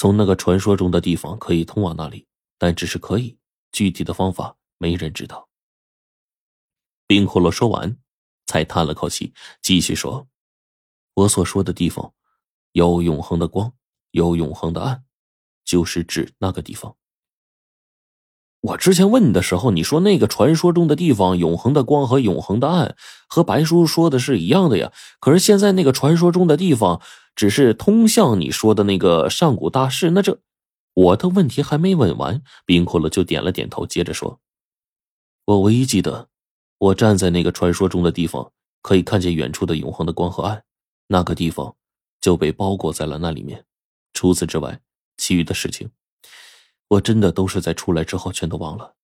[0.00, 3.36] 从那个传说中的地方可以通往那里，但只是可以，
[3.70, 5.50] 具体的方法没人知道。
[7.06, 7.98] 冰骷髅说完，
[8.46, 10.26] 才叹了口气，继续说
[11.12, 12.14] ：“我所说的地方，
[12.72, 13.74] 有永恒的光，
[14.12, 15.04] 有永恒的暗，
[15.66, 16.96] 就是指那个地方。”
[18.62, 22.94] 我之前问你的时候，你说那个传说中的地方，永恒的光和永恒的暗，
[23.26, 24.92] 和白叔说的是一样的呀。
[25.18, 27.00] 可是现在那个传说中的地方，
[27.34, 30.10] 只是通向你说的那个上古大世。
[30.10, 30.38] 那这，
[30.92, 34.40] 我的问题还没问完，冰骷髅就点了点头，接着说
[35.46, 36.28] ：“我唯一记得，
[36.76, 38.52] 我站在那个传说中的地方，
[38.82, 40.62] 可以看见远处的永恒的光和暗，
[41.06, 41.74] 那个地方
[42.20, 43.64] 就被包裹在了那里面。
[44.12, 44.80] 除此之外，
[45.16, 45.90] 其余的事情。”
[46.90, 48.96] 我真的都是在出来之后全都忘了。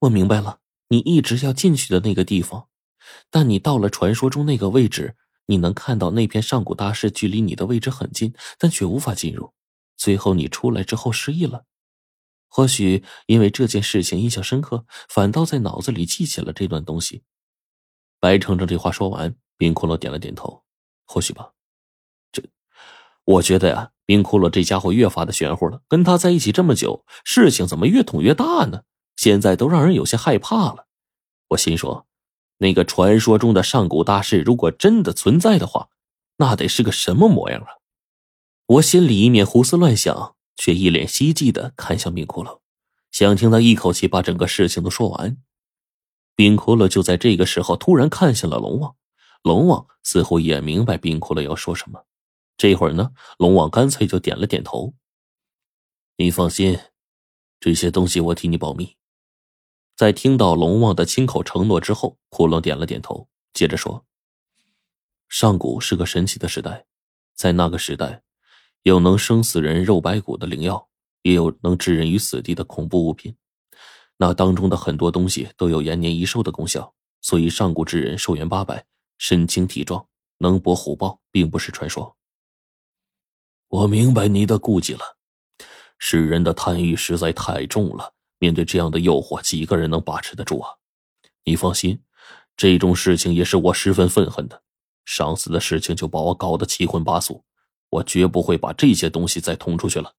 [0.00, 2.68] 我明白了，你一直要进去的那个地方，
[3.30, 9.52] 但你到了传说中那个位置，你能看到那片上古大师距离你的位置很近，但却无法进入。
[9.96, 11.64] 最后你出来之后失忆了，
[12.48, 17.24] 或许因为这件事情印象深刻，反倒在脑子里记起了这段东西。
[18.20, 20.64] 白程程这话说完，冰骷髅点了点头，
[21.04, 21.52] 或许吧。
[23.28, 23.90] 我觉得呀。
[24.08, 28.84] 冰骷髅这家伙越发的玄乎了，跟他在一起这么久，事情怎么越捅越大呢？
[29.16, 30.86] 现在都让人有些害怕了。
[31.48, 32.06] 我心说，
[32.56, 35.90] 那个传说中的上古大事如果真的存在的话，
[36.38, 37.68] 那得是个什么模样啊！
[38.64, 42.60] 我心里一面胡思乱想，却一脸希冀的看向冰骷髅，
[43.12, 45.36] 想听他一口气把整个事情都说完。
[46.34, 48.96] 冰骷髅就在这个时候突然看向了龙王，
[49.42, 52.06] 龙王似乎也明白冰骷髅要说什么。
[52.58, 54.92] 这会儿呢，龙王干脆就点了点头。
[56.16, 56.76] 你放心，
[57.60, 58.96] 这些东西我替你保密。
[59.94, 64.04] 在听到龙王的亲口承诺之后，骷髅点了点头，接着说
[65.30, 66.86] ：“上古是个神奇的时代，
[67.36, 68.24] 在那个时代，
[68.82, 70.88] 有能生死人肉白骨的灵药，
[71.22, 73.36] 也有能置人于死地的恐怖物品。
[74.16, 78.84] 那当中的很多东西都有延年益寿的功效，所以上古之人寿元八百，
[79.16, 82.16] 身轻体壮，能搏虎豹，并不是传说。”
[83.68, 85.00] 我明白你的顾忌了，
[85.98, 88.14] 世人的贪欲实在太重了。
[88.38, 90.70] 面对这样的诱惑，几个人能把持得住啊？
[91.44, 92.00] 你放心，
[92.56, 94.62] 这种事情也是我十分愤恨的。
[95.04, 97.44] 上次的事情就把我搞得七荤八素，
[97.90, 100.14] 我绝不会把这些东西再捅出去了。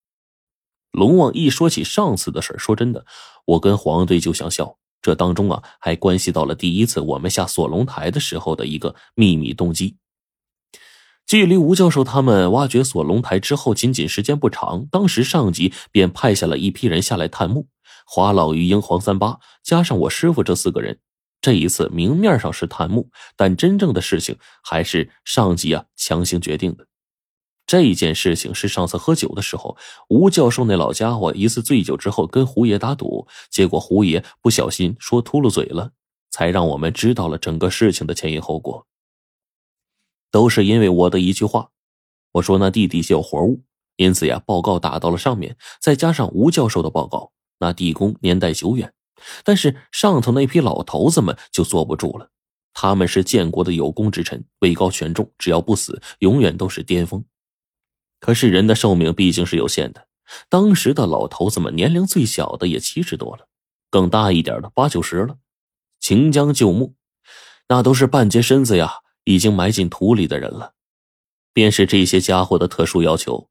[0.91, 3.03] 龙王一说起上次的事说真的，
[3.45, 4.77] 我跟黄队就想笑。
[5.01, 9.97] 这当中啊，还关系到了第一次我们下锁龙台的时候的一个秘密动机。
[11.29, 17.67] 距离吴教授他们挖掘锁龙台之后，仅仅时间不长，当时上级便派下了一批人下来探墓。
[18.03, 20.97] 华老、于英、黄三八加上我师傅这四个人，
[21.39, 26.87] 这一次明面上是探墓，但真正的事情还是上级啊强行决定的。
[27.67, 35.91] 这件事情是上次喝酒的时候，吴教授那老家伙一次醉酒之后跟胡爷打赌，结果胡爷不小心说秃噜嘴了，
[36.31, 38.87] 才让我们知道了整个事情的前因后果。
[40.31, 41.69] 都是因为我的一句话，
[42.33, 43.63] 我说那地底下有活物，
[43.95, 45.57] 因此呀，报告打到了上面。
[45.81, 48.93] 再加上吴教授的报告，那地宫年代久远，
[49.43, 52.29] 但是上头那批老头子们就坐不住了。
[52.73, 57.25] 他们是建国的有功之臣，位高权重，只要不死，永远都是巅峰。
[58.19, 60.07] 可是人的寿命毕竟是有限的，
[60.47, 63.47] 当时的老头子们年龄最小的也七十多了，
[63.89, 65.37] 更大一点的八九十了。
[65.99, 66.93] 秦江旧墓，
[67.67, 68.99] 那都是半截身子呀。
[69.29, 70.73] 已经埋进土里的人了，
[71.53, 73.47] 便是这些家伙的特殊要求。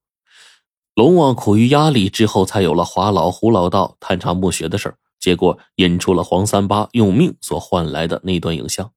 [0.96, 8.90] 龙王苦于压力之后，才有了华老、胡老道探查墓穴的事结果引出了黄三八用命所换来的那段影像，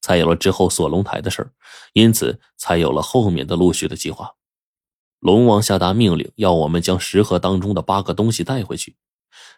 [0.00, 1.52] 才有了之后锁龙台的事
[1.92, 4.32] 因此才有了后面的陆续的计划。
[5.20, 8.96] 龙王下达命令，要我们将石盒当中的八个东西带回去。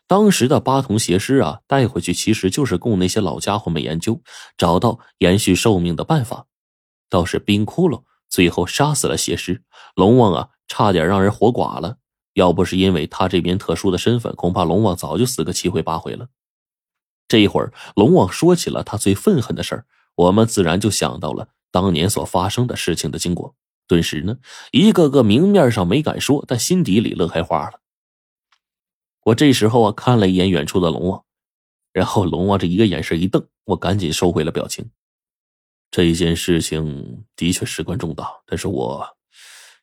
[0.07, 4.21] 当时的八铜邪师啊，带回去其实就是供那些老家伙们研究，
[4.59, 6.47] 找到延续寿命的办法。
[7.09, 9.63] 倒是冰窟窿最后杀死了邪师
[9.95, 11.99] 龙王啊，差点让人活剐了。
[12.35, 16.29] 要不是因为他这边特殊的身份，恐怕龙王早就死个七回八回了。
[17.29, 23.55] 这一会儿，龙王说起了他最愤恨的事儿，我们自然就想到了当年所发生的事情的经过。
[23.89, 24.39] 顿时呢，
[24.71, 27.81] 一个个明面上没敢说，但心底里乐开花了。
[29.25, 31.25] 我这时候啊，看了一眼远处的龙王，
[31.93, 34.91] 然后龙王这一个眼神一瞪，我赶紧收回了表情。
[35.97, 39.17] 这一件事情的确事关重大，但是我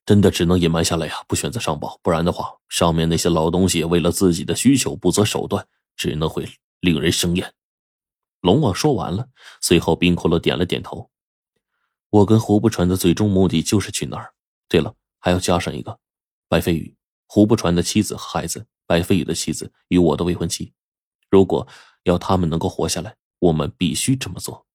[0.05, 6.47] 真的只能隐瞒下来呀，不选择上报，不然的话，上面那些老东西为了自己的需求不择手段，只能会
[6.81, 7.51] 令人生厌。
[8.41, 9.27] 龙王说完了，
[9.59, 11.09] 随后冰骷髅点了点头。
[12.11, 14.35] 我跟胡不传的最终目的就是去那儿。
[14.69, 15.97] 对了，还要加上一个，
[16.47, 16.95] 白飞宇、
[17.25, 20.73] 胡不传的妻子和孩子，白飞宇的妻子与我的未婚妻。
[21.31, 21.67] 如果
[22.03, 24.67] 要他们能够活下来，我们必须这么做。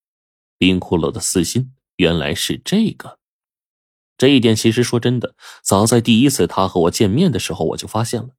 [0.58, 3.18] 冰骷髅的私心原来是这个。
[4.18, 8.30] 这一点其实说真的，早在第一次他和我见面的时候，我就发现了。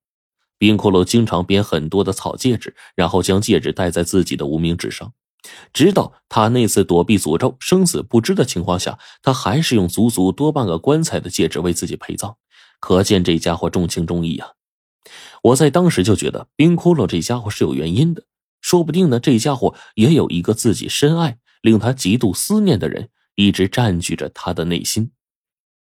[0.57, 5.13] 冰骷髅经常编很多的草戒指，然后将戒指戴在自己的无名指上。
[5.71, 12.35] 直到他那次躲避诅咒、生死不知的情况下，他还是用足足多半个棺材的戒指为自己陪葬。
[12.81, 14.49] 可见这家伙重情重义啊！
[15.43, 18.23] 我在当时就觉得冰骷髅这家伙是有原因的，
[18.59, 25.11] 说不定呢，这家伙也有一个自己深爱、令他极度思念的人，一直占据着他的内心。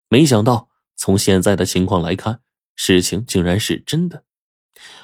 [0.08, 2.40] 没想到，从现在的情况来看，
[2.74, 4.24] 事情竟然是真的。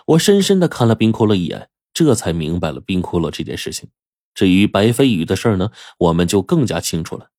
[0.06, 3.90] 我深深的看了冰骷髅一眼，这才明白了冰骷髅这件事情。
[4.34, 7.30] 至于白飞宇的事呢，我们就更加清楚了。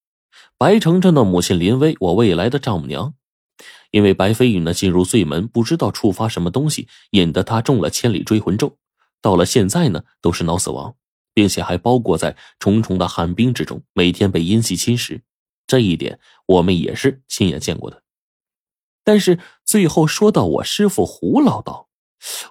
[0.58, 3.14] 白程程的母亲林薇，我未来的丈母娘，
[3.92, 8.78] 因为白飞宇呢进入醉门，不知道触发什么东西，引得他中了千里追魂咒，
[9.22, 10.96] 到了现在呢都是脑死亡，
[11.36, 15.22] 并且还包裹在重重的寒冰之中，每天被阴气侵蚀。
[15.68, 18.02] 这一点我们也是亲眼见过的，
[19.04, 21.90] 但是最后说到我师傅胡老道，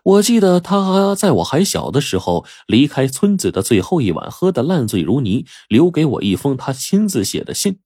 [0.02, 7.80] 我记得他在我还小的时候离开村子的最后一晚，喝得烂醉如泥，留给我一封他亲自写的信。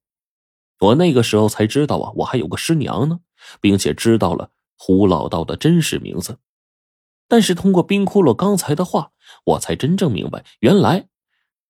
[0.79, 3.19] 我那个时候才知道啊，我还有个师娘呢，
[3.61, 6.39] 并且知道了胡老道的真实名字。
[7.27, 9.11] 但是通过冰窟窿刚才的话，
[9.45, 11.07] 我才真正明白，原来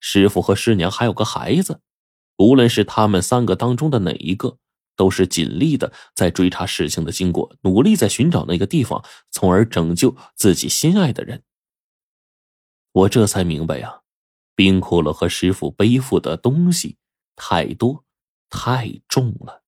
[0.00, 1.80] 师傅和师娘还有个孩子。
[2.38, 4.56] 无论是他们三个当中的哪一个，
[4.96, 11.42] 都是尽力的在追查事情的经过，努力在寻找那个地方，从而拯救自己心爱的人。
[12.92, 14.00] 我这才明白呀，
[14.54, 16.96] 冰骷髅和师傅背负的东西
[17.36, 18.04] 太多，
[18.48, 19.59] 太重了。